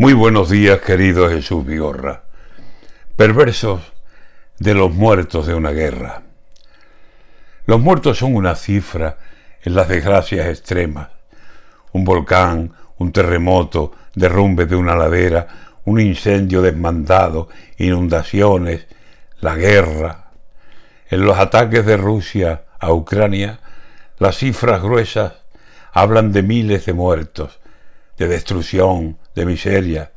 Muy 0.00 0.12
buenos 0.12 0.48
días, 0.48 0.80
querido 0.80 1.28
Jesús 1.28 1.66
Vigorra. 1.66 2.22
Perversos 3.16 3.80
de 4.60 4.72
los 4.72 4.94
muertos 4.94 5.48
de 5.48 5.56
una 5.56 5.72
guerra. 5.72 6.22
Los 7.66 7.80
muertos 7.80 8.18
son 8.18 8.36
una 8.36 8.54
cifra 8.54 9.18
en 9.60 9.74
las 9.74 9.88
desgracias 9.88 10.46
extremas. 10.46 11.08
Un 11.90 12.04
volcán, 12.04 12.74
un 12.98 13.10
terremoto, 13.10 13.90
derrumbe 14.14 14.66
de 14.66 14.76
una 14.76 14.94
ladera, 14.94 15.48
un 15.84 16.00
incendio 16.00 16.62
desmandado, 16.62 17.48
inundaciones, 17.78 18.86
la 19.40 19.56
guerra. 19.56 20.30
En 21.10 21.24
los 21.24 21.36
ataques 21.36 21.84
de 21.84 21.96
Rusia 21.96 22.66
a 22.78 22.92
Ucrania, 22.92 23.58
las 24.20 24.36
cifras 24.36 24.80
gruesas 24.80 25.32
hablan 25.92 26.30
de 26.30 26.44
miles 26.44 26.86
de 26.86 26.92
muertos, 26.92 27.58
de 28.16 28.28
destrucción, 28.28 29.18
de 29.38 29.46
miseria. 29.46 30.12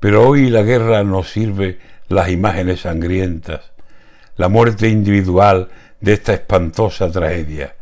Pero 0.00 0.28
hoy 0.28 0.48
la 0.48 0.62
guerra 0.62 1.02
nos 1.02 1.30
sirve 1.30 1.78
las 2.08 2.30
imágenes 2.30 2.82
sangrientas, 2.82 3.72
la 4.36 4.48
muerte 4.48 4.88
individual 4.88 5.68
de 6.00 6.12
esta 6.14 6.32
espantosa 6.32 7.10
tragedia. 7.10 7.76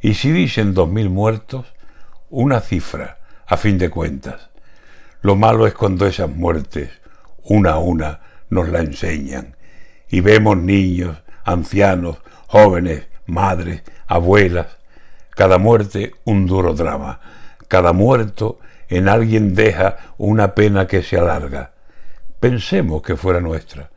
Y 0.00 0.14
si 0.14 0.30
dicen 0.30 0.72
dos 0.72 0.88
mil 0.88 1.10
muertos, 1.10 1.66
una 2.30 2.60
cifra, 2.60 3.18
a 3.46 3.56
fin 3.56 3.78
de 3.78 3.90
cuentas. 3.90 4.50
Lo 5.22 5.34
malo 5.34 5.66
es 5.66 5.74
cuando 5.74 6.06
esas 6.06 6.30
muertes, 6.30 6.90
una 7.42 7.72
a 7.72 7.78
una, 7.78 8.20
nos 8.50 8.68
la 8.68 8.80
enseñan, 8.80 9.56
y 10.08 10.20
vemos 10.20 10.56
niños, 10.56 11.18
ancianos, 11.44 12.18
jóvenes, 12.46 13.08
madres, 13.26 13.82
abuelas, 14.06 14.78
cada 15.30 15.58
muerte 15.58 16.12
un 16.24 16.46
duro 16.46 16.74
drama, 16.74 17.20
cada 17.66 17.92
muerto 17.92 18.60
en 18.88 19.08
alguien 19.08 19.54
deja 19.54 19.96
una 20.16 20.54
pena 20.54 20.86
que 20.86 21.02
se 21.02 21.18
alarga. 21.18 21.72
Pensemos 22.40 23.02
que 23.02 23.16
fuera 23.16 23.40
nuestra. 23.40 23.90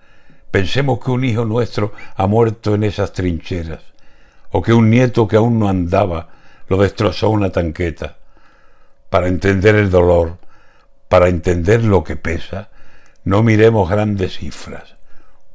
Pensemos 0.51 0.99
que 0.99 1.11
un 1.11 1.23
hijo 1.23 1.45
nuestro 1.45 1.93
ha 2.15 2.27
muerto 2.27 2.75
en 2.75 2.83
esas 2.83 3.13
trincheras, 3.13 3.81
o 4.51 4.61
que 4.61 4.73
un 4.73 4.89
nieto 4.89 5.27
que 5.27 5.37
aún 5.37 5.59
no 5.59 5.69
andaba 5.69 6.29
lo 6.67 6.77
destrozó 6.77 7.29
una 7.29 7.51
tanqueta. 7.51 8.17
Para 9.09 9.27
entender 9.27 9.75
el 9.75 9.89
dolor, 9.89 10.37
para 11.07 11.29
entender 11.29 11.83
lo 11.83 12.03
que 12.03 12.15
pesa, 12.15 12.69
no 13.23 13.43
miremos 13.43 13.89
grandes 13.89 14.37
cifras, 14.37 14.95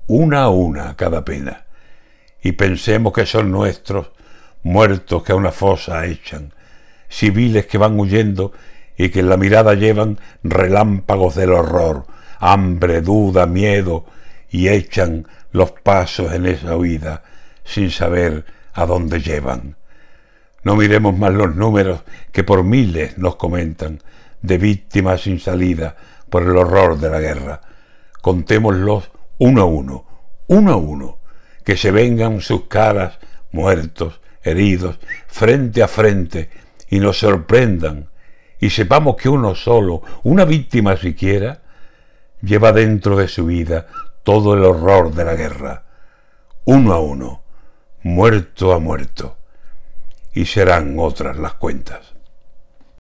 una 0.07 0.45
a 0.45 0.49
una 0.51 0.97
cada 0.97 1.25
pena, 1.25 1.65
y 2.43 2.53
pensemos 2.53 3.13
que 3.13 3.27
son 3.27 3.51
nuestros 3.51 4.13
muertos 4.63 5.23
que 5.23 5.33
a 5.33 5.37
una 5.37 5.53
fosa 5.53 6.07
echan, 6.07 6.53
civiles 7.09 7.67
que 7.67 7.79
van 7.79 7.99
huyendo 7.99 8.53
y 8.97 9.11
que 9.11 9.21
en 9.21 9.29
la 9.29 9.37
mirada 9.37 9.75
llevan 9.75 10.19
relámpagos 10.43 11.35
del 11.35 11.53
horror, 11.53 12.07
hambre, 12.39 13.01
duda, 13.01 13.47
miedo, 13.47 14.07
y 14.51 14.69
echan 14.69 15.27
los 15.53 15.73
pasos 15.73 16.33
en 16.33 16.47
esa 16.47 16.77
huida 16.77 17.23
sin 17.65 17.91
saber 17.91 18.45
a 18.73 18.87
dónde 18.87 19.21
llevan. 19.21 19.77
No 20.63 20.77
miremos 20.77 21.17
más 21.17 21.33
los 21.33 21.55
números 21.55 22.01
que 22.33 22.45
por 22.45 22.65
miles 22.65 23.19
nos 23.19 23.37
comentan 23.37 24.01
de 24.43 24.59
víctimas 24.59 25.23
sin 25.23 25.41
salida 25.41 25.97
por 26.31 26.43
el 26.43 26.57
horror 26.57 26.99
de 26.99 27.11
la 27.11 27.21
guerra. 27.21 27.61
Contémoslos 28.23 29.11
uno 29.39 29.63
a 29.63 29.65
uno, 29.65 30.07
uno 30.47 30.73
a 30.73 30.77
uno, 30.77 31.19
que 31.65 31.77
se 31.77 31.91
vengan 31.91 32.41
sus 32.41 32.67
caras 32.67 33.19
muertos, 33.53 34.21
heridos, 34.43 34.99
frente 35.27 35.83
a 35.83 35.89
frente, 35.89 36.51
y 36.89 37.01
nos 37.01 37.19
sorprendan 37.19 38.09
y 38.61 38.71
sepamos 38.71 39.17
que 39.17 39.29
uno 39.29 39.55
solo, 39.55 40.03
una 40.23 40.45
víctima 40.45 40.97
siquiera, 40.97 41.61
lleva 42.43 42.73
dentro 42.73 43.17
de 43.17 43.29
su 43.29 43.47
vida 43.47 43.87
todo 44.23 44.55
el 44.55 44.65
horror 44.65 45.15
de 45.15 45.25
la 45.25 45.35
guerra, 45.35 45.85
uno 46.65 46.93
a 46.93 47.01
uno, 47.01 47.43
muerto 48.03 48.73
a 48.73 48.79
muerto, 48.79 49.37
y 50.33 50.47
serán 50.47 50.97
otras 50.99 51.37
las 51.37 51.55
cuentas. 51.55 52.16